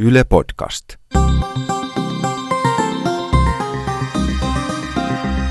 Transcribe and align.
Yle 0.00 0.24
Podcast. 0.24 0.84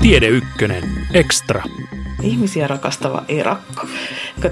Tiede 0.02 0.26
Ykkönen, 0.26 0.84
Extra. 1.14 1.62
Ihmisiä 2.22 2.66
rakastava 2.66 3.24
erakko. 3.28 3.86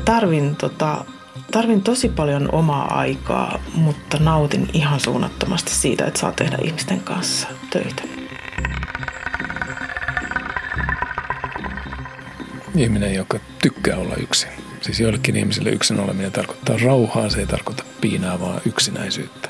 Tarvin, 0.05 0.57
tota, 0.57 1.05
tarvin 1.51 1.83
tosi 1.83 2.09
paljon 2.09 2.55
omaa 2.55 2.99
aikaa, 2.99 3.59
mutta 3.75 4.19
nautin 4.19 4.69
ihan 4.73 5.01
suunnattomasti 5.01 5.71
siitä, 5.71 6.05
että 6.05 6.21
saa 6.21 6.33
tehdä 6.33 6.59
ihmisten 6.63 7.01
kanssa 7.01 7.49
töitä. 7.71 8.03
Ihminen, 12.75 13.15
joka 13.15 13.39
tykkää 13.63 13.97
olla 13.97 14.15
yksin. 14.17 14.66
Siis 14.87 15.01
joillekin 15.01 15.37
ihmisille 15.37 15.71
yksin 15.71 16.01
oleminen 16.01 16.33
tarkoittaa 16.33 16.77
rauhaa, 16.83 17.31
se 17.31 17.41
ei 17.41 17.47
tarkoita 17.47 17.85
piinaa, 18.01 18.41
vaan 18.41 18.61
yksinäisyyttä. 18.67 19.49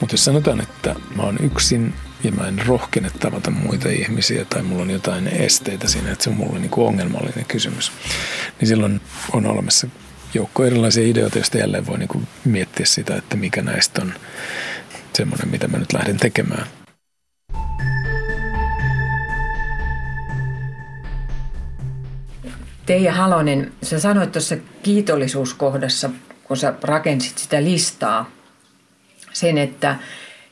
Mutta 0.00 0.14
jos 0.14 0.24
sanotaan, 0.24 0.60
että 0.60 0.94
mä 1.16 1.22
oon 1.22 1.38
yksin 1.42 1.94
ja 2.24 2.32
mä 2.32 2.48
en 2.48 2.66
rohkene 2.66 3.10
tavata 3.20 3.50
muita 3.50 3.88
ihmisiä 3.88 4.44
tai 4.44 4.62
mulla 4.62 4.82
on 4.82 4.90
jotain 4.90 5.26
esteitä 5.26 5.88
siinä, 5.88 6.12
että 6.12 6.24
se 6.24 6.30
on 6.30 6.36
mulle 6.36 6.58
niin 6.58 6.70
kuin 6.70 6.86
ongelmallinen 6.86 7.44
kysymys, 7.44 7.92
niin 8.60 8.68
silloin 8.68 9.00
on 9.32 9.46
olemassa 9.46 9.86
joukko 10.34 10.64
erilaisia 10.64 11.06
ideoita, 11.06 11.38
joista 11.38 11.58
jälleen 11.58 11.86
voi 11.86 11.98
niin 11.98 12.08
kuin 12.08 12.28
miettiä 12.44 12.86
sitä, 12.86 13.16
että 13.16 13.36
mikä 13.36 13.62
näistä 13.62 14.02
on 14.02 14.14
semmoinen, 15.12 15.48
mitä 15.48 15.68
mä 15.68 15.78
nyt 15.78 15.92
lähden 15.92 16.16
tekemään. 16.16 16.66
Teija 22.86 23.12
Halonen, 23.12 23.72
sä 23.82 24.00
sanoit 24.00 24.32
tuossa 24.32 24.56
kiitollisuuskohdassa, 24.82 26.10
kun 26.44 26.56
sä 26.56 26.74
rakensit 26.82 27.38
sitä 27.38 27.64
listaa, 27.64 28.30
sen, 29.32 29.58
että, 29.58 29.96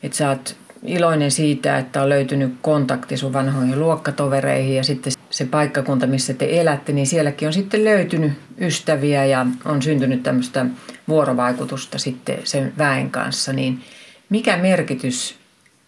että 0.02 0.16
sä 0.16 0.28
oot 0.28 0.56
iloinen 0.82 1.30
siitä, 1.30 1.78
että 1.78 2.02
on 2.02 2.08
löytynyt 2.08 2.54
kontakti 2.62 3.16
sun 3.16 3.32
vanhoihin 3.32 3.80
luokkatovereihin 3.80 4.76
ja 4.76 4.84
sitten 4.84 5.12
se 5.30 5.44
paikkakunta, 5.44 6.06
missä 6.06 6.34
te 6.34 6.60
elätte, 6.60 6.92
niin 6.92 7.06
sielläkin 7.06 7.48
on 7.48 7.52
sitten 7.52 7.84
löytynyt 7.84 8.32
ystäviä 8.60 9.24
ja 9.24 9.46
on 9.64 9.82
syntynyt 9.82 10.22
tämmöistä 10.22 10.66
vuorovaikutusta 11.08 11.98
sitten 11.98 12.38
sen 12.44 12.72
väen 12.78 13.10
kanssa. 13.10 13.52
Niin 13.52 13.80
mikä 14.28 14.56
merkitys 14.56 15.36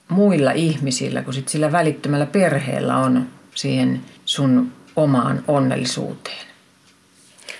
muilla 0.08 0.50
ihmisillä 0.50 1.22
kuin 1.22 1.44
sillä 1.46 1.72
välittömällä 1.72 2.26
perheellä 2.26 2.96
on 2.96 3.28
siihen 3.54 4.00
sun 4.24 4.72
omaan 5.02 5.44
onnellisuuteen? 5.48 6.46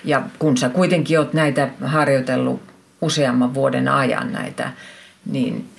Ja 0.03 0.21
kun 0.39 0.57
sä 0.57 0.69
kuitenkin 0.69 1.19
oot 1.19 1.33
näitä 1.33 1.69
harjoitellut 1.83 2.61
useamman 3.01 3.53
vuoden 3.53 3.87
ajan 3.87 4.31
näitä, 4.31 4.71
niin 5.25 5.69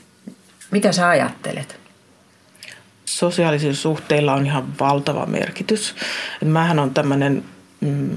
mitä 0.70 0.92
sä 0.92 1.08
ajattelet? 1.08 1.80
Sosiaalisilla 3.04 3.74
suhteilla 3.74 4.34
on 4.34 4.46
ihan 4.46 4.78
valtava 4.80 5.26
merkitys. 5.26 5.94
Mähän 6.44 6.78
on 6.78 6.94
tämmöinen 6.94 7.44
mm, 7.80 8.16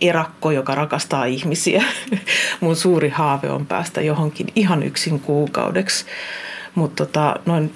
erakko, 0.00 0.50
joka 0.50 0.74
rakastaa 0.74 1.24
ihmisiä. 1.24 1.84
Mun 2.60 2.76
suuri 2.76 3.08
haave 3.08 3.50
on 3.50 3.66
päästä 3.66 4.00
johonkin 4.00 4.46
ihan 4.54 4.82
yksin 4.82 5.20
kuukaudeksi. 5.20 6.04
Mutta 6.74 7.06
tota, 7.06 7.36
noin 7.46 7.74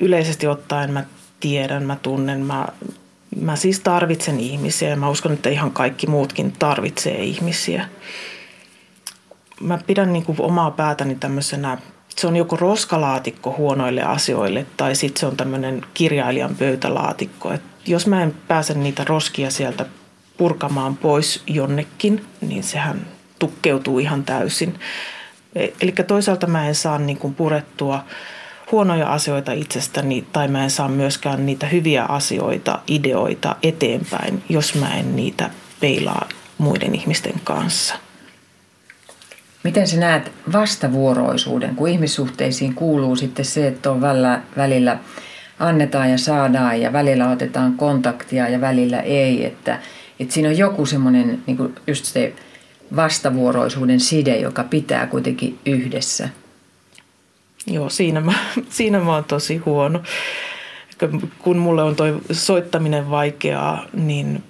yleisesti 0.00 0.46
ottaen 0.46 0.92
mä 0.92 1.04
tiedän, 1.40 1.82
mä 1.82 1.96
tunnen, 1.96 2.40
mä, 2.40 2.68
mä 3.40 3.56
siis 3.56 3.80
tarvitsen 3.80 4.40
ihmisiä 4.40 4.88
ja 4.88 4.96
mä 4.96 5.10
uskon, 5.10 5.32
että 5.32 5.48
ihan 5.48 5.70
kaikki 5.70 6.06
muutkin 6.06 6.52
tarvitsee 6.52 7.22
ihmisiä. 7.22 7.88
Mä 9.60 9.78
pidän 9.86 10.12
niin 10.12 10.24
kuin 10.24 10.40
omaa 10.40 10.70
päätäni 10.70 11.14
tämmöisenä 11.14 11.78
se 12.18 12.26
on 12.26 12.36
joku 12.36 12.56
roskalaatikko 12.56 13.54
huonoille 13.58 14.02
asioille 14.02 14.66
tai 14.76 14.94
sitten 14.94 15.20
se 15.20 15.26
on 15.26 15.36
tämmöinen 15.36 15.86
kirjailijan 15.94 16.56
pöytälaatikko. 16.56 17.52
Et 17.52 17.62
jos 17.86 18.06
mä 18.06 18.22
en 18.22 18.34
pääse 18.48 18.74
niitä 18.74 19.04
roskia 19.04 19.50
sieltä 19.50 19.86
purkamaan 20.36 20.96
pois 20.96 21.42
jonnekin, 21.46 22.24
niin 22.40 22.62
sehän 22.62 23.06
tukkeutuu 23.38 23.98
ihan 23.98 24.24
täysin. 24.24 24.74
E, 25.54 25.68
Eli 25.80 25.92
toisaalta 26.06 26.46
mä 26.46 26.68
en 26.68 26.74
saa 26.74 26.98
niin 26.98 27.18
kuin 27.18 27.34
purettua 27.34 28.04
huonoja 28.72 29.12
asioita 29.12 29.52
itsestäni 29.52 30.24
tai 30.32 30.48
mä 30.48 30.64
en 30.64 30.70
saa 30.70 30.88
myöskään 30.88 31.46
niitä 31.46 31.66
hyviä 31.66 32.04
asioita, 32.04 32.78
ideoita 32.88 33.56
eteenpäin, 33.62 34.42
jos 34.48 34.74
mä 34.74 34.94
en 34.94 35.16
niitä 35.16 35.50
peilaa 35.80 36.28
muiden 36.58 36.94
ihmisten 36.94 37.40
kanssa– 37.44 37.94
Miten 39.64 39.88
sä 39.88 39.96
näet 39.96 40.32
vastavuoroisuuden, 40.52 41.76
kun 41.76 41.88
ihmissuhteisiin 41.88 42.74
kuuluu 42.74 43.16
sitten 43.16 43.44
se, 43.44 43.66
että 43.66 43.90
on 43.90 44.00
välillä, 44.00 44.42
välillä 44.56 44.98
annetaan 45.58 46.10
ja 46.10 46.18
saadaan 46.18 46.80
ja 46.80 46.92
välillä 46.92 47.30
otetaan 47.30 47.72
kontaktia 47.72 48.48
ja 48.48 48.60
välillä 48.60 49.00
ei, 49.00 49.46
että, 49.46 49.80
että 50.20 50.34
siinä 50.34 50.48
on 50.48 50.58
joku 50.58 50.86
semmoinen 50.86 51.42
niin 51.46 51.74
just 51.86 52.04
se 52.04 52.32
vastavuoroisuuden 52.96 54.00
side, 54.00 54.36
joka 54.36 54.64
pitää 54.64 55.06
kuitenkin 55.06 55.58
yhdessä. 55.66 56.28
Joo, 57.70 57.88
siinä 57.88 58.20
mä, 58.20 58.34
siinä 58.68 59.00
mä 59.00 59.14
oon 59.14 59.24
tosi 59.24 59.56
huono. 59.56 60.02
Kun 61.38 61.58
mulle 61.58 61.82
on 61.82 61.96
toi 61.96 62.20
soittaminen 62.32 63.10
vaikeaa, 63.10 63.84
niin 63.92 64.44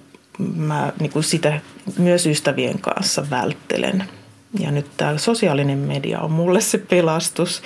mä 0.55 0.93
niin 0.99 1.11
kuin 1.11 1.23
sitä 1.23 1.59
myös 1.97 2.25
ystävien 2.25 2.79
kanssa 2.79 3.29
välttelen– 3.29 4.03
ja 4.59 4.71
nyt 4.71 4.85
tämä 4.97 5.17
sosiaalinen 5.17 5.77
media 5.77 6.19
on 6.19 6.31
mulle 6.31 6.61
se 6.61 6.77
pelastus. 6.77 7.61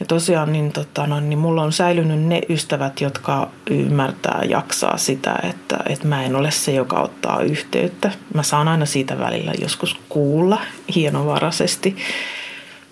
Ja 0.00 0.06
tosiaan 0.06 0.52
niin, 0.52 0.72
tota, 0.72 1.06
no, 1.06 1.20
niin 1.20 1.38
mulla 1.38 1.62
on 1.62 1.72
säilynyt 1.72 2.20
ne 2.20 2.40
ystävät, 2.48 3.00
jotka 3.00 3.50
ymmärtää 3.70 4.40
ja 4.42 4.50
jaksaa 4.50 4.96
sitä, 4.96 5.34
että, 5.50 5.78
että 5.88 6.08
mä 6.08 6.24
en 6.24 6.36
ole 6.36 6.50
se, 6.50 6.72
joka 6.72 7.00
ottaa 7.00 7.42
yhteyttä. 7.42 8.10
Mä 8.34 8.42
saan 8.42 8.68
aina 8.68 8.86
siitä 8.86 9.18
välillä 9.18 9.52
joskus 9.60 9.96
kuulla 10.08 10.60
hienovaraisesti, 10.94 11.96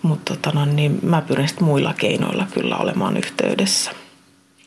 mutta 0.03 0.37
tota, 0.37 0.51
no, 0.59 0.65
niin 0.65 0.99
mä 1.03 1.23
pyrin 1.23 1.49
sitten 1.49 1.65
muilla 1.65 1.95
keinoilla 1.95 2.47
kyllä 2.55 2.77
olemaan 2.77 3.17
yhteydessä. 3.17 3.91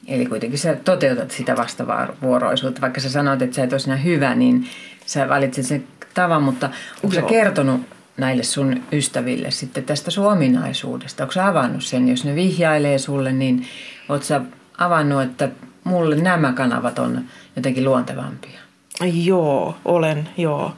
Eli 0.08 0.26
kuitenkin 0.26 0.60
sä 0.60 0.76
toteutat 0.76 1.32
sitä 1.32 1.58
vastavuoroisuutta, 1.58 2.82
vaikka 2.82 3.02
sä 3.02 3.10
sanoit, 3.10 3.42
että 3.42 3.56
sä 3.56 3.64
et 3.64 3.74
ole 3.74 4.04
hyvä, 4.04 4.36
niin 4.36 4.68
sä 5.06 5.30
valitset 5.30 5.66
sen 5.66 5.84
tavan, 6.14 6.44
mutta 6.44 6.70
onko 7.04 7.16
sä 7.16 7.22
kertonut 7.22 7.82
näille 8.18 8.44
sun 8.44 8.82
ystäville 8.92 9.52
sitten 9.52 9.84
tästä 9.84 10.12
sun 10.12 10.32
ominaisuudesta? 10.32 11.24
Onko 11.24 11.32
sä 11.32 11.48
avannut 11.48 11.84
sen, 11.84 12.10
jos 12.10 12.26
ne 12.26 12.36
vihjailee 12.36 12.98
sulle, 12.98 13.32
niin 13.32 13.68
oot 14.10 14.24
sä 14.24 14.42
avannut, 14.78 15.22
että 15.22 15.50
mulle 15.84 16.16
nämä 16.16 16.54
kanavat 16.54 17.00
on 17.00 17.26
jotenkin 17.56 17.86
luontevampia? 17.86 18.63
Joo, 19.02 19.76
olen, 19.86 20.30
joo. 20.38 20.74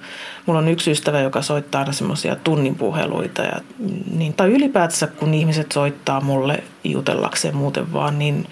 Mulla 0.45 0.59
on 0.59 0.67
yksi 0.67 0.91
ystävä, 0.91 1.19
joka 1.19 1.41
soittaa 1.41 1.79
aina 1.79 1.91
semmoisia 1.91 2.35
tunnin 2.35 2.75
puheluita. 2.75 3.41
Ja, 3.41 3.61
niin, 4.11 4.33
tai 4.33 4.49
ylipäätänsä, 4.49 5.07
kun 5.07 5.33
ihmiset 5.33 5.71
soittaa 5.71 6.21
mulle 6.21 6.63
jutellakseen 6.83 7.55
muuten 7.55 7.93
vaan, 7.93 8.19
niin 8.19 8.47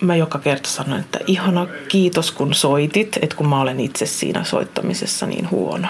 mä 0.00 0.16
joka 0.16 0.38
kerta 0.38 0.68
sanon, 0.68 1.00
että 1.00 1.18
ihana, 1.26 1.66
kiitos 1.88 2.32
kun 2.32 2.54
soitit, 2.54 3.18
että 3.22 3.36
kun 3.36 3.48
mä 3.48 3.60
olen 3.60 3.80
itse 3.80 4.06
siinä 4.06 4.44
soittamisessa 4.44 5.26
niin 5.26 5.50
huono. 5.50 5.88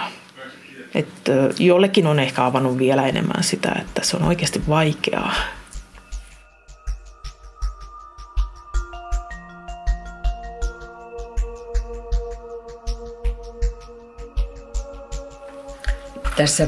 Että 0.95 1.31
jollekin 1.59 2.07
on 2.07 2.19
ehkä 2.19 2.45
avannut 2.45 2.77
vielä 2.77 3.07
enemmän 3.07 3.43
sitä, 3.43 3.71
että 3.81 4.01
se 4.03 4.17
on 4.17 4.23
oikeasti 4.23 4.61
vaikeaa. 4.69 5.33
Tässä 16.37 16.67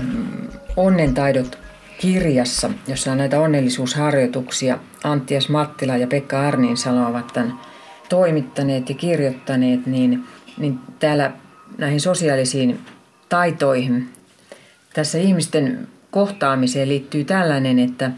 onnentaidot 0.77 1.57
kirjassa, 1.99 2.69
jossa 2.87 3.11
on 3.11 3.17
näitä 3.17 3.39
onnellisuusharjoituksia, 3.39 4.79
Anttias 5.03 5.49
Mattila 5.49 5.97
ja 5.97 6.07
Pekka 6.07 6.47
Arniinsalo 6.47 7.07
ovat 7.07 7.33
tämän 7.33 7.59
toimittaneet 8.09 8.89
ja 8.89 8.95
kirjoittaneet, 8.95 9.85
niin, 9.85 10.23
niin 10.57 10.79
täällä 10.99 11.31
näihin 11.77 12.01
sosiaalisiin 12.01 12.79
taitoihin, 13.29 14.09
tässä 14.93 15.17
ihmisten 15.17 15.87
kohtaamiseen 16.11 16.89
liittyy 16.89 17.23
tällainen, 17.23 17.79
että, 17.79 18.11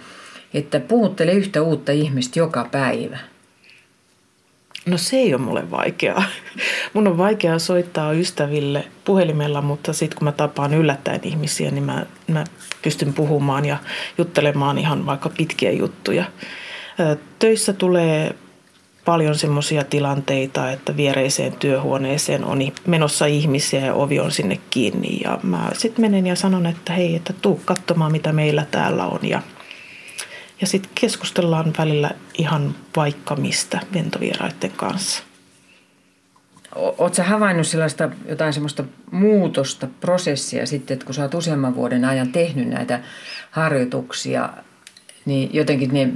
että 0.54 0.80
puhuttele 0.80 1.34
yhtä 1.34 1.62
uutta 1.62 1.92
ihmistä 1.92 2.40
joka 2.40 2.68
päivä. 2.72 3.18
No 4.86 4.98
se 4.98 5.16
ei 5.18 5.34
ole 5.34 5.42
mulle 5.42 5.72
vaikeaa. 5.72 6.24
Mun 6.94 7.08
on 7.08 7.18
vaikeaa 7.18 7.60
soittaa 7.60 8.12
ystäville 8.12 8.86
puhelimella, 9.06 9.62
mutta 9.62 9.94
sitten 9.94 10.18
kun 10.18 10.26
mä 10.26 10.32
tapaan 10.32 10.74
yllättäen 10.74 11.20
ihmisiä, 11.24 11.72
niin 11.72 11.84
mä, 11.84 12.06
mä 12.28 12.44
pystyn 12.82 13.14
puhumaan 13.14 13.66
ja 13.66 13.78
juttelemaan 14.18 14.78
ihan 14.78 15.06
vaikka 15.06 15.30
pitkiä 15.38 15.72
juttuja. 15.72 16.26
Töissä 17.40 17.74
tulee 17.74 18.36
paljon 19.06 19.36
semmoisia 19.36 19.84
tilanteita, 19.84 20.72
että 20.72 20.98
viereiseen 20.98 21.54
työhuoneeseen 21.54 22.46
on 22.46 22.60
menossa 22.88 23.26
ihmisiä 23.26 23.86
ja 23.86 23.94
ovi 23.94 24.20
on 24.20 24.32
sinne 24.32 24.60
kiinni. 24.70 25.20
Ja 25.24 25.40
mä 25.44 25.70
sitten 25.74 26.02
menen 26.02 26.28
ja 26.28 26.36
sanon, 26.36 26.66
että 26.66 26.94
hei, 26.94 27.16
että 27.16 27.34
tuu 27.34 27.62
katsomaan 27.66 28.12
mitä 28.12 28.34
meillä 28.34 28.66
täällä 28.72 29.06
on. 29.06 29.20
Ja, 29.24 29.42
ja 30.62 30.68
sitten 30.68 30.92
keskustellaan 30.96 31.74
välillä 31.78 32.12
ihan 32.38 32.76
vaikka 32.96 33.36
mistä 33.36 33.80
ventovieraiden 33.94 34.72
kanssa. 34.72 35.24
Oletko 36.76 37.24
havainnut 37.24 37.68
sellaista 37.68 38.10
jotain 38.30 38.54
semmoista 38.54 38.84
muutosta, 39.12 39.88
prosessia 40.02 40.66
sitten, 40.66 40.94
että 40.94 41.06
kun 41.06 41.16
sä 41.16 41.22
oot 41.22 41.34
useamman 41.34 41.76
vuoden 41.76 42.06
ajan 42.06 42.32
tehnyt 42.32 42.68
näitä 42.68 43.00
harjoituksia, 43.52 44.50
niin 45.26 45.50
jotenkin 45.54 45.94
ne, 45.94 46.10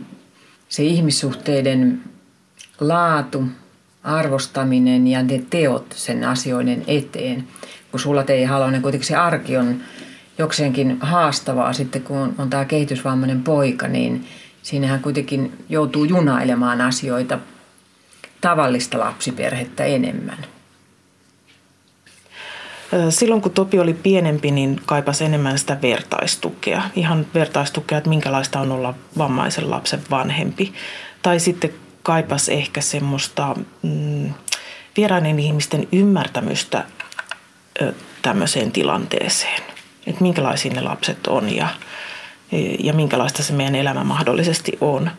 se 0.69 0.83
ihmissuhteiden 0.83 2.01
laatu, 2.79 3.43
arvostaminen 4.03 5.07
ja 5.07 5.23
ne 5.23 5.41
teot 5.49 5.93
sen 5.95 6.23
asioiden 6.23 6.83
eteen. 6.87 7.47
Kun 7.91 7.99
sulla 7.99 8.23
Teija 8.23 8.49
Halonen 8.49 8.81
kuitenkin 8.81 9.07
se 9.07 9.15
arki 9.15 9.57
on 9.57 9.81
jokseenkin 10.37 10.97
haastavaa 11.01 11.73
sitten, 11.73 12.01
kun 12.01 12.35
on 12.37 12.49
tämä 12.49 12.65
kehitysvammainen 12.65 13.43
poika, 13.43 13.87
niin 13.87 14.27
siinähän 14.63 15.01
kuitenkin 15.01 15.53
joutuu 15.69 16.03
junailemaan 16.03 16.81
asioita 16.81 17.39
tavallista 18.41 18.99
lapsiperhettä 18.99 19.83
enemmän. 19.83 20.37
Silloin 23.09 23.41
kun 23.41 23.51
Topi 23.51 23.79
oli 23.79 23.93
pienempi, 23.93 24.51
niin 24.51 24.81
kaipasi 24.85 25.25
enemmän 25.25 25.59
sitä 25.59 25.77
vertaistukea. 25.81 26.81
Ihan 26.95 27.27
vertaistukea, 27.33 27.97
että 27.97 28.09
minkälaista 28.09 28.59
on 28.59 28.71
olla 28.71 28.93
vammaisen 29.17 29.71
lapsen 29.71 29.99
vanhempi. 30.11 30.73
Tai 31.21 31.39
sitten 31.39 31.73
kaipas 32.03 32.49
ehkä 32.49 32.81
semmoista 32.81 33.55
mm, 33.81 34.33
vieraiden 34.97 35.39
ihmisten 35.39 35.87
ymmärtämystä 35.91 36.83
ö, 37.81 37.93
tämmöiseen 38.21 38.71
tilanteeseen. 38.71 39.74
Että 40.07 40.21
minkälaisia 40.21 40.73
ne 40.73 40.81
lapset 40.81 41.27
on 41.27 41.55
ja, 41.55 41.67
ja 42.79 42.93
minkälaista 42.93 43.43
se 43.43 43.53
meidän 43.53 43.75
elämä 43.75 44.03
mahdollisesti 44.03 44.77
on. 44.81 45.11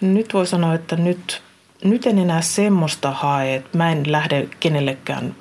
Nyt 0.00 0.34
voi 0.34 0.46
sanoa, 0.46 0.74
että 0.74 0.96
nyt, 0.96 1.42
nyt 1.84 2.06
en 2.06 2.18
enää 2.18 2.40
semmoista 2.40 3.10
hae, 3.10 3.54
että 3.54 3.78
mä 3.78 3.92
en 3.92 4.12
lähde 4.12 4.48
kenellekään 4.60 5.34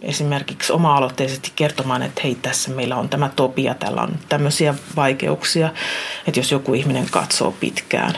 esimerkiksi 0.00 0.72
oma-aloitteisesti 0.72 1.52
kertomaan, 1.56 2.02
että 2.02 2.20
hei 2.24 2.34
tässä 2.34 2.70
meillä 2.70 2.96
on 2.96 3.08
tämä 3.08 3.30
topia, 3.36 3.74
täällä 3.74 4.02
on 4.02 4.18
tämmöisiä 4.28 4.74
vaikeuksia, 4.96 5.72
että 6.26 6.40
jos 6.40 6.52
joku 6.52 6.74
ihminen 6.74 7.06
katsoo 7.10 7.52
pitkään, 7.60 8.14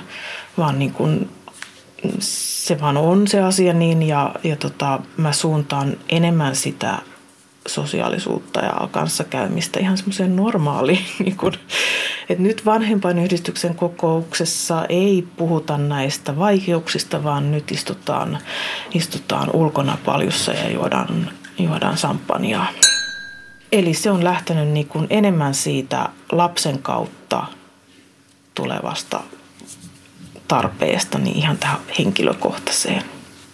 vaan 0.59 0.79
niin 0.79 0.93
kuin 0.93 1.31
se 2.19 2.81
vaan 2.81 2.97
on 2.97 3.29
se 3.29 3.41
asia 3.41 3.73
niin 3.73 4.03
ja, 4.03 4.35
ja 4.45 4.57
tota, 4.57 5.01
mä 5.17 5.33
suuntaan 5.33 5.97
enemmän 6.09 6.57
sitä 6.57 6.99
sosiaalisuutta 7.67 8.61
ja 8.61 8.89
kanssakäymistä 8.91 9.81
ihan 9.81 9.97
semmoiseen 9.97 10.37
normaaliin. 10.37 11.05
Niin 11.25 11.37
kun, 11.37 11.53
että 12.29 12.43
nyt 12.43 12.65
vanhempainyhdistyksen 12.67 13.75
kokouksessa 13.75 14.87
ei 14.89 15.27
puhuta 15.37 15.79
näistä 15.79 16.39
vaikeuksista, 16.39 17.25
vaan 17.25 17.51
nyt 17.51 17.73
istutaan, 17.73 18.39
istutaan 18.95 19.51
ulkona 19.53 19.99
paljussa 20.05 20.53
ja 20.53 20.71
juodaan, 20.71 21.31
juodaan 21.59 21.99
sampanjaa. 21.99 22.67
Eli 23.73 23.95
se 23.95 24.11
on 24.11 24.25
lähtenyt 24.25 24.69
niin 24.69 24.89
kuin 24.89 25.07
enemmän 25.11 25.55
siitä 25.55 26.09
lapsen 26.33 26.79
kautta 26.79 27.47
tulevasta 28.55 29.21
tarpeesta 30.49 31.19
niin 31.19 31.37
ihan 31.37 31.59
tähän 31.59 31.79
henkilökohtaiseen, 31.99 33.03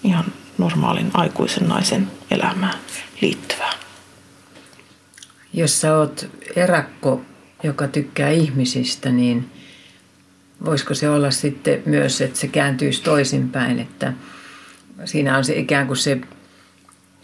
ihan 0.05 0.25
normaalin 0.59 1.11
aikuisen 1.15 1.69
naisen 1.69 2.11
elämään 2.31 2.79
liittyvää. 3.21 3.73
Jos 5.53 5.81
sä 5.81 5.97
oot 5.97 6.31
erakko, 6.57 7.21
joka 7.63 7.89
tykkää 7.89 8.31
ihmisistä, 8.31 9.11
niin 9.11 9.51
voisiko 10.65 10.95
se 10.95 11.11
olla 11.11 11.31
sitten 11.31 11.83
myös, 11.87 12.21
että 12.21 12.39
se 12.39 12.49
kääntyisi 12.49 13.03
toisinpäin, 13.03 13.79
että 13.79 14.13
siinä 15.05 15.37
on 15.39 15.45
se 15.45 15.59
ikään 15.59 15.87
kuin 15.87 15.97
se 15.97 16.21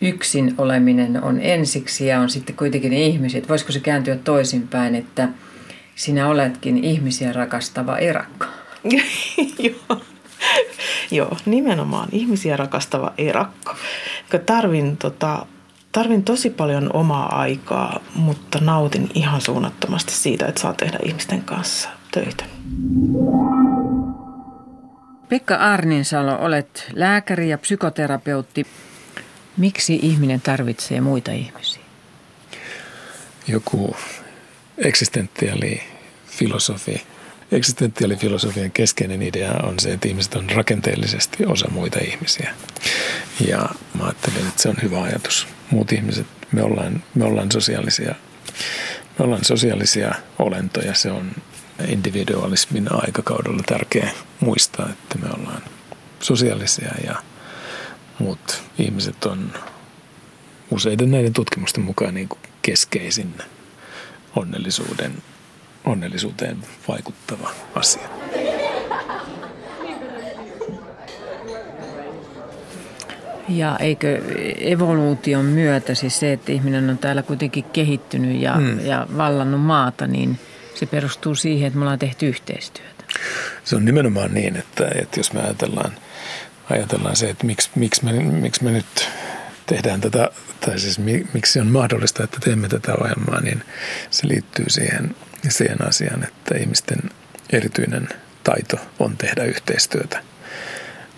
yksin 0.03 0.55
oleminen 0.59 1.23
on 1.23 1.41
ensiksi 1.41 2.07
ja 2.07 2.21
on 2.21 2.31
sitten 2.31 2.57
kuitenkin 2.57 2.91
ne 2.91 3.03
ihmiset. 3.03 3.49
Voisiko 3.49 3.73
se 3.73 3.81
kääntyä 3.81 4.17
toisinpäin, 4.17 4.95
että 4.95 5.29
sinä 5.95 6.29
oletkin 6.29 6.85
ihmisiä 6.85 7.33
rakastava 7.33 7.99
erakko? 7.99 8.47
Joo. 9.59 10.03
Joo, 11.11 11.37
nimenomaan 11.47 12.09
ihmisiä 12.13 12.57
rakastava 12.57 13.13
erakko. 13.19 13.75
Tarvin, 14.47 14.97
tota, 14.97 15.47
tarvin 15.93 16.25
tosi 16.25 16.51
paljon 16.51 16.91
omaa 16.93 17.41
aikaa, 17.41 18.01
mutta 18.15 18.59
nautin 18.61 19.11
ihan 19.15 19.41
suunnattomasti 19.41 20.13
siitä, 20.13 20.47
että 20.47 20.61
saan 20.61 20.77
tehdä 20.77 20.99
ihmisten 21.05 21.43
kanssa 21.43 21.89
töitä. 22.11 22.45
Pekka 25.29 25.55
Arninsalo, 25.55 26.39
olet 26.41 26.87
lääkäri 26.95 27.49
ja 27.49 27.59
psykoterapeutti. 27.59 28.67
Miksi 29.57 29.99
ihminen 30.03 30.41
tarvitsee 30.41 31.01
muita 31.01 31.33
ihmisiä? 31.33 31.83
Joku 33.49 33.97
eksistentiaali 34.79 35.83
filosofi 36.27 37.03
eksistentiaalifilosofian 37.53 38.71
keskeinen 38.71 39.23
idea 39.23 39.53
on 39.63 39.75
se, 39.81 39.93
että 39.93 40.09
ihmiset 40.09 40.35
on 40.35 40.51
rakenteellisesti 40.51 41.47
osa 41.47 41.69
muita 41.71 41.99
ihmisiä. 41.99 42.55
Ja 43.49 43.69
mä 43.99 44.05
ajattelen, 44.05 44.49
että 44.49 44.63
se 44.63 44.69
on 44.69 44.77
hyvä 44.83 45.03
ajatus. 45.03 45.47
Muut 45.71 45.93
ihmiset, 45.93 46.27
me 46.53 46.63
ollaan, 46.63 47.03
me 47.15 47.25
ollaan 47.25 47.53
sosiaalisia 47.53 48.15
me 49.19 49.25
ollaan 49.25 49.45
sosiaalisia 49.45 50.15
olentoja. 50.39 50.95
Se 50.95 51.11
on 51.11 51.31
individualismin 51.89 52.89
aikakaudella 52.93 53.63
tärkeä 53.67 54.11
muistaa, 54.41 54.89
että 54.89 55.19
me 55.19 55.29
ollaan 55.35 55.63
sosiaalisia 56.21 56.95
ja 57.07 57.23
muut 58.19 58.63
ihmiset 58.79 59.25
on 59.25 59.53
useiden 60.71 61.11
näiden 61.11 61.33
tutkimusten 61.33 61.85
mukaan 61.85 62.15
niin 62.15 62.29
kuin 62.29 62.41
keskeisin 62.63 63.35
onnellisuuden 64.37 65.23
onnellisuuteen 65.85 66.57
vaikuttava 66.89 67.51
asia. 67.75 68.09
Ja 73.49 73.77
eikö 73.81 74.23
evoluution 74.61 75.45
myötä, 75.45 75.95
siis 75.95 76.21
se, 76.21 76.33
että 76.33 76.53
ihminen 76.53 76.91
on 76.91 76.99
täällä 76.99 77.23
kuitenkin 77.23 77.65
kehittynyt 77.65 78.41
ja, 78.41 78.55
mm. 78.55 78.81
ja 78.81 79.07
vallannut 79.17 79.61
maata, 79.61 80.07
niin 80.07 80.39
se 80.75 80.87
perustuu 80.87 81.35
siihen, 81.35 81.67
että 81.67 81.79
me 81.79 81.83
ollaan 81.83 81.99
tehty 81.99 82.29
yhteistyötä. 82.29 83.05
Se 83.65 83.77
on 83.77 83.85
nimenomaan 83.85 84.35
niin, 84.35 84.57
että, 84.57 84.91
että 84.95 85.21
jos 85.21 85.33
me 85.33 85.41
ajatellaan, 85.41 85.93
ajatellaan 86.71 87.17
se, 87.17 87.31
että 87.31 87.47
miksi, 87.47 87.71
miksi, 87.75 88.05
me, 88.05 88.13
miksi 88.13 88.65
me 88.65 88.71
nyt 88.71 89.09
tehdään 89.67 90.01
tätä, 90.01 90.29
tai 90.61 90.79
siis 90.79 90.99
miksi 91.33 91.61
on 91.61 91.67
mahdollista, 91.67 92.25
että 92.25 92.39
teemme 92.41 92.69
tätä 92.69 92.95
ohjelmaa, 92.95 93.41
niin 93.41 93.63
se 94.11 94.29
liittyy 94.29 94.65
siihen 94.69 95.15
siihen 95.49 95.89
asiaan, 95.89 96.25
että 96.25 96.59
ihmisten 96.59 96.99
erityinen 97.51 98.09
taito 98.45 98.77
on 98.99 99.17
tehdä 99.17 99.45
yhteistyötä. 99.45 100.23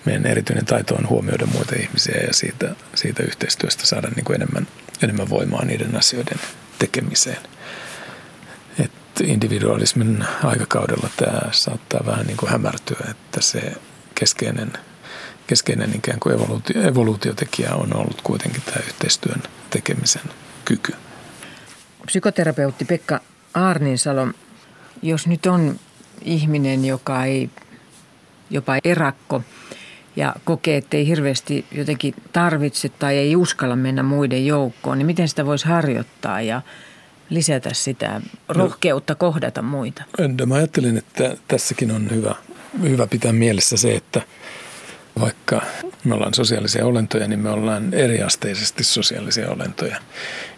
Meidän 0.04 0.26
erityinen 0.26 0.66
taito 0.66 0.94
on 0.94 1.08
huomioida 1.08 1.46
muita 1.46 1.76
ihmisiä 1.76 2.20
ja 2.26 2.32
siitä, 2.32 2.76
siitä 2.94 3.22
yhteistyöstä 3.22 3.86
saada 3.86 4.08
niin 4.16 4.24
kuin 4.24 4.34
enemmän, 4.34 4.66
enemmän 5.02 5.30
voimaa 5.30 5.64
niiden 5.64 5.96
asioiden 5.96 6.38
tekemiseen. 6.78 7.40
Et 8.78 8.92
individualismin 9.24 10.24
aikakaudella 10.44 11.08
tämä 11.16 11.40
saattaa 11.52 12.06
vähän 12.06 12.26
niin 12.26 12.36
kuin 12.36 12.50
hämärtyä, 12.52 13.06
että 13.10 13.40
se 13.40 13.72
keskeinen, 14.14 14.72
keskeinen 15.46 15.96
ikään 15.96 16.20
kuin 16.20 16.34
evoluutio, 16.34 16.82
evoluutiotekijä 16.82 17.74
on 17.74 17.96
ollut 17.96 18.22
kuitenkin 18.22 18.62
tämä 18.62 18.82
yhteistyön 18.86 19.42
tekemisen 19.70 20.30
kyky. 20.64 20.92
Psykoterapeutti 22.06 22.84
Pekka 22.84 23.20
Arninsalo, 23.54 24.28
jos 25.02 25.26
nyt 25.26 25.46
on 25.46 25.80
ihminen, 26.22 26.84
joka 26.84 27.24
ei 27.24 27.50
jopa 28.50 28.78
erakko 28.84 29.42
ja 30.16 30.34
kokee, 30.44 30.76
että 30.76 30.96
ei 30.96 31.06
hirveästi 31.06 31.64
jotenkin 31.72 32.14
tarvitse 32.32 32.88
tai 32.88 33.16
ei 33.16 33.36
uskalla 33.36 33.76
mennä 33.76 34.02
muiden 34.02 34.46
joukkoon, 34.46 34.98
niin 34.98 35.06
miten 35.06 35.28
sitä 35.28 35.46
voisi 35.46 35.66
harjoittaa 35.66 36.40
ja 36.40 36.62
lisätä 37.30 37.74
sitä 37.74 38.20
rohkeutta 38.48 39.14
kohdata 39.14 39.62
muita? 39.62 40.02
No, 40.18 40.46
mä 40.46 40.54
ajattelin, 40.54 40.98
että 40.98 41.36
tässäkin 41.48 41.90
on 41.90 42.10
hyvä, 42.10 42.34
hyvä 42.82 43.06
pitää 43.06 43.32
mielessä 43.32 43.76
se, 43.76 43.94
että 43.94 44.22
vaikka 45.20 45.62
me 46.04 46.14
ollaan 46.14 46.34
sosiaalisia 46.34 46.86
olentoja, 46.86 47.28
niin 47.28 47.40
me 47.40 47.50
ollaan 47.50 47.94
eriasteisesti 47.94 48.84
sosiaalisia 48.84 49.50
olentoja. 49.50 49.96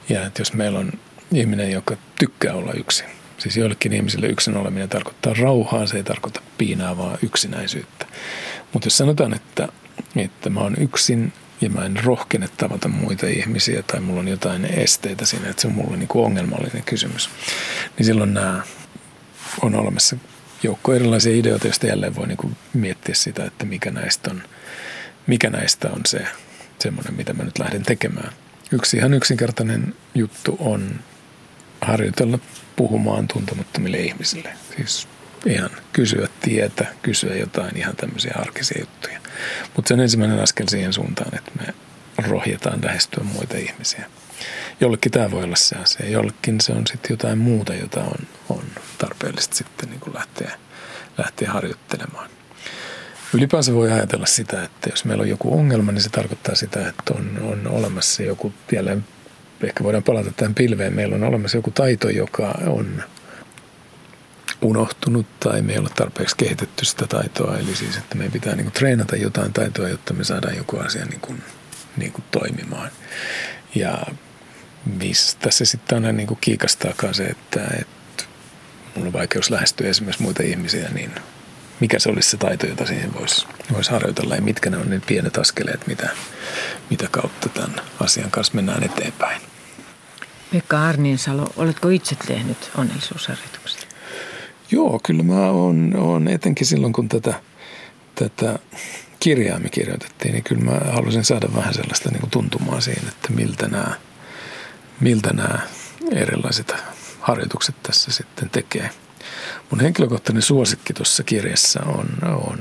Ja 0.09 0.27
että 0.27 0.41
jos 0.41 0.53
meillä 0.53 0.79
on 0.79 0.93
ihminen, 1.33 1.71
joka 1.71 1.97
tykkää 2.19 2.55
olla 2.55 2.73
yksin. 2.73 3.07
Siis 3.43 3.57
joillekin 3.57 3.93
ihmisille 3.93 4.27
yksin 4.27 4.57
oleminen 4.57 4.89
tarkoittaa 4.89 5.35
rauhaa, 5.35 5.87
se 5.87 5.97
ei 5.97 6.03
tarkoita 6.03 6.41
piinaavaa 6.59 7.19
yksinäisyyttä. 7.23 8.07
Mutta 8.73 8.87
jos 8.87 8.99
sanotaan, 8.99 9.35
että 9.35 9.69
että 10.17 10.51
mä 10.51 10.61
oon 10.61 10.75
yksin 10.79 11.33
ja 11.61 11.71
mä 11.71 11.85
en 11.85 12.05
rohkene 12.05 12.49
tavata 12.57 12.89
muita 12.89 13.27
ihmisiä 13.27 13.83
tai 13.83 14.01
mulla 14.01 14.21
on 14.21 14.29
jotain 14.29 14.65
esteitä 14.65 15.27
siinä, 15.27 15.51
että 15.51 15.63
se 15.63 15.69
on 15.69 15.75
mulle 15.75 15.97
niin 15.97 16.09
ongelmallinen 16.15 16.83
kysymys. 16.83 17.31
Niin 17.99 18.07
silloin 18.07 18.35
nämä 18.35 18.63
on 19.63 19.75
olemassa 19.75 20.17
joukko 20.63 20.95
erilaisia 20.95 21.37
ideoita, 21.37 21.67
joista 21.67 21.87
jälleen 21.87 22.17
voi 22.17 22.27
niin 22.27 22.37
kuin 22.37 22.57
miettiä 22.73 23.15
sitä, 23.15 23.45
että 23.45 23.65
mikä 23.65 23.91
näistä 23.91 24.31
on, 24.31 24.43
mikä 25.27 25.51
näistä 25.51 25.91
on 25.91 26.01
se 26.07 26.27
semmoinen, 26.79 27.15
mitä 27.15 27.33
mä 27.33 27.45
nyt 27.45 27.59
lähden 27.59 27.83
tekemään. 27.83 28.33
Yksi 28.73 28.97
ihan 28.97 29.15
yksinkertainen 29.15 29.95
juttu 30.15 30.57
on 30.61 31.01
harjoitella 31.83 32.39
puhumaan 32.77 33.29
tuntemattomille 33.29 33.97
ihmisille. 33.99 34.49
Siis 34.77 35.09
ihan 35.47 35.71
kysyä 35.93 36.29
tietä, 36.41 36.87
kysyä 37.03 37.37
jotain 37.37 37.77
ihan 37.77 37.97
tämmöisiä 37.97 38.33
arkisia 38.37 38.81
juttuja. 38.81 39.19
Mutta 39.77 39.89
se 39.89 39.95
on 39.95 40.01
ensimmäinen 40.01 40.43
askel 40.43 40.67
siihen 40.67 40.93
suuntaan, 40.93 41.35
että 41.35 41.51
me 41.61 41.75
rohjetaan 42.29 42.81
lähestyä 42.85 43.25
muita 43.25 43.57
ihmisiä. 43.57 44.07
Jollekin 44.81 45.13
tämä 45.13 45.31
voi 45.31 45.45
olla 45.45 45.57
se 45.57 45.77
asia, 45.77 46.09
jollekin 46.09 46.61
se 46.61 46.73
on 46.73 46.87
sitten 46.87 47.11
jotain 47.11 47.39
muuta, 47.39 47.75
jota 47.75 48.01
on, 48.01 48.27
on 48.49 48.63
tarpeellista 48.99 49.57
sitten 49.57 49.89
niin 49.89 50.01
kuin 50.01 50.15
lähteä, 50.15 50.59
lähteä 51.19 51.51
harjoittelemaan. 51.51 52.31
Ylipäänsä 53.35 53.75
voi 53.75 53.93
ajatella 53.93 54.27
sitä, 54.27 54.63
että 54.63 54.91
jos 54.91 55.05
meillä 55.05 55.23
on 55.23 55.29
joku 55.29 55.59
ongelma, 55.59 55.93
niin 55.93 56.03
se 56.03 56.09
tarkoittaa 56.09 56.55
sitä, 56.55 56.89
että 56.89 57.15
on, 57.15 57.39
on 57.43 57.67
olemassa 57.67 58.23
joku, 58.23 58.53
jälleen 58.73 59.05
ehkä 59.67 59.85
voidaan 59.85 60.03
palata 60.03 60.33
tähän 60.37 60.55
pilveen, 60.55 60.95
meillä 60.95 61.15
on 61.15 61.25
olemassa 61.25 61.59
joku 61.59 61.71
taito, 61.71 62.09
joka 62.09 62.55
on 62.67 63.03
unohtunut 64.63 65.27
tai 65.41 65.63
me 65.63 65.73
ei 65.73 65.79
ole 65.79 65.89
tarpeeksi 65.95 66.37
kehitetty 66.37 66.85
sitä 66.85 67.07
taitoa. 67.07 67.59
Eli 67.59 67.75
siis, 67.75 67.97
että 67.97 68.17
meidän 68.17 68.33
pitää 68.33 68.55
niin 68.57 68.65
kuin 68.65 68.73
treenata 68.73 69.17
jotain 69.17 69.53
taitoa, 69.53 69.89
jotta 69.89 70.15
me 70.15 70.25
saadaan 70.25 70.57
joku 70.57 70.79
asia 70.79 71.05
niin 71.05 71.21
kuin, 71.21 71.43
niin 71.97 72.13
kuin 72.13 72.25
toimimaan. 72.31 72.91
Ja 73.75 73.99
mistä 74.99 75.51
se 75.51 75.65
sitten 75.65 75.97
aina 75.97 76.13
niin 76.13 76.27
kuin 76.27 76.39
kiikastaakaan 76.41 77.15
se, 77.15 77.25
että, 77.25 77.61
että 77.81 78.25
mulla 78.95 79.07
on 79.07 79.13
vaikeus 79.13 79.51
lähestyä 79.51 79.89
esimerkiksi 79.89 80.23
muita 80.23 80.43
ihmisiä, 80.43 80.89
niin 80.89 81.11
mikä 81.81 81.99
se 81.99 82.09
olisi 82.09 82.31
se 82.31 82.37
taito, 82.37 82.67
jota 82.67 82.87
siihen 82.87 83.15
voisi 83.15 83.47
vois 83.73 83.89
harjoitella 83.89 84.35
ja 84.35 84.43
mitkä 84.43 84.71
ne 84.71 84.77
on 84.77 84.91
ne 84.91 85.01
pienet 85.07 85.39
askeleet, 85.39 85.87
mitä, 85.87 86.09
mitä 86.91 87.09
kautta 87.11 87.49
tämän 87.49 87.81
asian 88.01 88.31
kanssa 88.31 88.55
mennään 88.55 88.83
eteenpäin. 88.83 89.52
Pekka 90.53 90.83
Arninsalo, 90.83 91.53
oletko 91.57 91.89
itse 91.89 92.17
tehnyt 92.27 92.71
onnellisuusharjoituksia? 92.77 93.89
Joo, 94.71 95.01
kyllä 95.07 95.23
mä 95.23 95.51
oon, 95.51 95.95
oon 95.97 96.29
etenkin 96.29 96.67
silloin, 96.67 96.93
kun 96.93 97.09
tätä, 97.09 97.35
tätä 98.15 98.59
kirjaa 99.21 99.59
me 99.59 99.69
kirjoitettiin, 99.69 100.33
niin 100.33 100.45
kyllä 100.45 100.65
mä 100.65 100.81
halusin 100.93 101.25
saada 101.25 101.49
vähän 101.55 101.75
sellaista 101.75 102.11
niin 102.11 102.21
kuin 102.21 102.31
tuntumaa 102.31 102.81
siihen, 102.81 103.09
että 103.09 103.33
miltä 103.33 103.69
nämä, 103.69 103.95
miltä 105.01 105.33
nämä 105.33 105.59
erilaiset 106.13 106.75
harjoitukset 107.21 107.83
tässä 107.83 108.13
sitten 108.13 108.51
tekee. 108.51 108.91
Mun 109.71 109.81
henkilökohtainen 109.81 110.43
suosikki 110.43 110.93
tuossa 110.93 111.23
kirjassa 111.23 111.81
on, 111.83 112.09
on, 112.33 112.59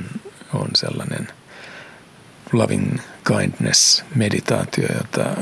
on 0.54 0.70
sellainen 0.76 1.28
loving 2.52 3.00
kindness 3.28 4.04
meditaatio, 4.16 4.88
jota 4.98 5.36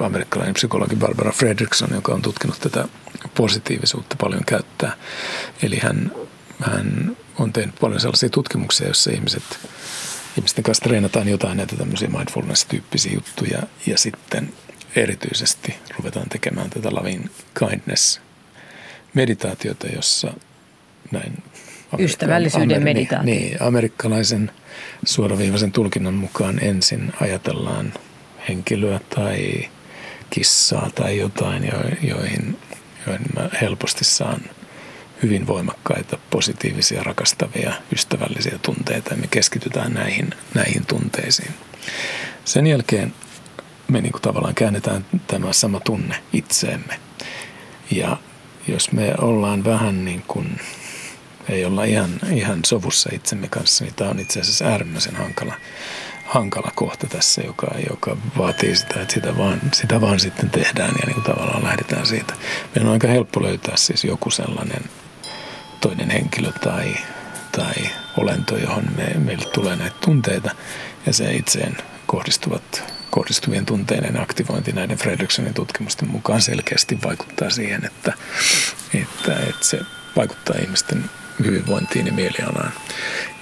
amerikkalainen 0.00 0.54
psykologi 0.54 0.96
Barbara 0.96 1.32
Fredrickson, 1.32 1.90
joka 1.94 2.14
on 2.14 2.22
tutkinut 2.22 2.60
tätä 2.60 2.88
positiivisuutta 3.34 4.16
paljon 4.16 4.44
käyttää. 4.44 4.92
Eli 5.62 5.78
hän, 5.78 6.12
hän 6.60 7.16
on 7.38 7.52
tehnyt 7.52 7.74
paljon 7.80 8.00
sellaisia 8.00 8.28
tutkimuksia, 8.28 8.86
joissa 8.86 9.10
ihmiset, 9.10 9.42
ihmisten 10.36 10.64
kanssa 10.64 10.84
treenataan 10.84 11.28
jotain 11.28 11.56
näitä 11.56 11.76
tämmöisiä 11.76 12.08
mindfulness-tyyppisiä 12.08 13.12
juttuja 13.14 13.62
ja 13.86 13.98
sitten 13.98 14.52
erityisesti 14.96 15.74
ruvetaan 15.98 16.28
tekemään 16.28 16.70
tätä 16.70 16.88
loving 16.94 17.26
kindness 17.58 18.20
meditaatiota, 19.14 19.86
jossa 19.86 20.32
näin 21.10 21.42
Ystävällisyyden 21.98 22.76
Amer- 22.76 22.84
meditaatio. 22.84 23.24
Niin, 23.24 23.62
amerikkalaisen 23.62 24.50
suoraviivaisen 25.04 25.72
tulkinnan 25.72 26.14
mukaan 26.14 26.58
ensin 26.64 27.12
ajatellaan 27.20 27.92
henkilöä 28.48 29.00
tai 29.14 29.68
kissaa 30.30 30.90
tai 30.94 31.18
jotain, 31.18 31.72
joihin, 32.02 32.58
joihin 33.06 33.26
mä 33.34 33.48
helposti 33.60 34.04
saan 34.04 34.40
hyvin 35.22 35.46
voimakkaita, 35.46 36.18
positiivisia, 36.30 37.02
rakastavia, 37.02 37.72
ystävällisiä 37.92 38.58
tunteita 38.62 39.16
me 39.16 39.26
keskitytään 39.26 39.92
näihin, 39.92 40.30
näihin 40.54 40.86
tunteisiin. 40.86 41.54
Sen 42.44 42.66
jälkeen 42.66 43.14
me 43.88 44.00
niin 44.00 44.12
kuin 44.12 44.22
tavallaan 44.22 44.54
käännetään 44.54 45.04
tämä 45.26 45.52
sama 45.52 45.80
tunne 45.80 46.14
itseemme. 46.32 47.00
Ja 47.90 48.16
jos 48.68 48.92
me 48.92 49.14
ollaan 49.18 49.64
vähän 49.64 50.04
niin 50.04 50.22
kuin, 50.28 50.60
ei 51.50 51.64
olla 51.64 51.84
ihan, 51.84 52.10
ihan 52.32 52.60
sovussa 52.66 53.10
itsemme 53.12 53.48
kanssa, 53.48 53.84
niin 53.84 53.94
tämä 53.94 54.10
on 54.10 54.18
itse 54.18 54.40
asiassa 54.40 54.64
äärimmäisen 54.64 55.16
hankala 55.16 55.54
hankala 56.30 56.72
kohta 56.74 57.06
tässä, 57.06 57.42
joka, 57.42 57.66
joka 57.90 58.16
vaatii 58.38 58.76
sitä, 58.76 59.00
että 59.00 59.14
sitä 59.14 59.36
vaan, 59.36 59.60
sitä 59.72 60.00
vaan 60.00 60.20
sitten 60.20 60.50
tehdään 60.50 60.94
ja 61.00 61.06
niin 61.06 61.22
tavallaan 61.22 61.64
lähdetään 61.64 62.06
siitä. 62.06 62.34
Meidän 62.74 62.86
on 62.86 62.92
aika 62.92 63.08
helppo 63.08 63.42
löytää 63.42 63.76
siis 63.76 64.04
joku 64.04 64.30
sellainen 64.30 64.84
toinen 65.80 66.10
henkilö 66.10 66.52
tai, 66.52 66.94
tai 67.52 67.74
olento, 68.16 68.56
johon 68.56 68.84
me, 68.96 69.14
meille 69.18 69.44
tulee 69.44 69.76
näitä 69.76 69.96
tunteita 70.00 70.50
ja 71.06 71.12
se 71.12 71.32
itseen 71.32 71.76
kohdistuvat, 72.06 72.94
kohdistuvien 73.10 73.66
tunteiden 73.66 74.20
aktivointi 74.20 74.72
näiden 74.72 74.98
Fredricksonin 74.98 75.54
tutkimusten 75.54 76.08
mukaan 76.08 76.42
selkeästi 76.42 76.98
vaikuttaa 77.04 77.50
siihen, 77.50 77.84
että, 77.84 78.12
että, 78.94 79.40
että 79.40 79.64
se 79.64 79.80
vaikuttaa 80.16 80.56
ihmisten 80.62 81.04
hyvinvointiin 81.44 82.06
ja 82.06 82.12
mielialaan. 82.12 82.72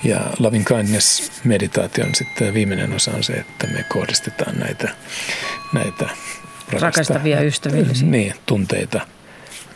Ja 0.04 0.20
loving 0.38 0.66
kindness 0.66 1.32
meditaation 1.44 2.14
sitten 2.14 2.54
viimeinen 2.54 2.92
osa 2.92 3.10
on 3.10 3.24
se, 3.24 3.32
että 3.32 3.66
me 3.66 3.84
kohdistetaan 3.88 4.58
näitä, 4.58 4.88
näitä 5.72 6.04
rakasta, 6.04 6.78
rakastavia 6.80 7.40
ystävillisiä 7.40 8.08
niin, 8.08 8.34
tunteita 8.46 9.00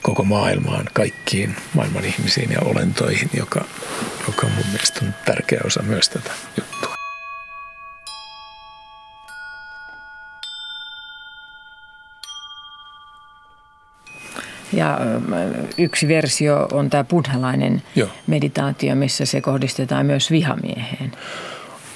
koko 0.03 0.25
maailmaan, 0.25 0.85
kaikkiin 0.93 1.57
maailman 1.75 2.05
ihmisiin 2.05 2.51
ja 2.53 2.61
olentoihin, 2.61 3.31
joka, 3.35 3.65
joka 4.27 4.47
mun 4.47 4.67
mielestä 4.73 5.01
on 5.03 5.15
tärkeä 5.25 5.61
osa 5.65 5.83
myös 5.83 6.09
tätä 6.09 6.31
juttua. 6.57 6.92
Ja 14.73 14.99
yksi 15.79 16.09
versio 16.09 16.69
on 16.73 16.91
tämä 16.91 17.05
buddhalainen 17.05 17.83
Joo. 17.97 18.09
meditaatio, 18.27 18.95
missä 18.95 19.25
se 19.25 19.41
kohdistetaan 19.41 20.07
myös 20.07 20.31
vihamieheen. 20.31 21.13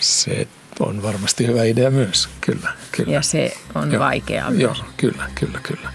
Se 0.01 0.47
on 0.81 1.03
varmasti 1.03 1.47
hyvä 1.47 1.65
idea 1.65 1.91
myös, 1.91 2.29
kyllä. 2.41 2.69
kyllä. 2.93 3.13
Ja 3.13 3.23
se 3.23 3.55
on 3.75 3.93
Joo. 3.93 4.05
vaikeaa 4.05 4.51
myös. 4.51 4.61
Joo, 4.63 4.77
kyllä, 4.97 5.25
kyllä, 5.35 5.59
kyllä. 5.63 5.91